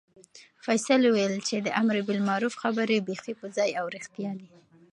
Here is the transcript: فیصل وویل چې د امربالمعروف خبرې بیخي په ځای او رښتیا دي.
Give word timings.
فیصل 0.65 1.01
وویل 1.07 1.35
چې 1.47 1.55
د 1.65 1.67
امربالمعروف 1.81 2.53
خبرې 2.63 3.05
بیخي 3.07 3.33
په 3.39 3.47
ځای 3.57 3.69
او 3.79 3.85
رښتیا 3.95 4.31
دي. 4.39 4.49